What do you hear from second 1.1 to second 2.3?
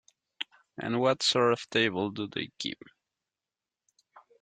sort of table do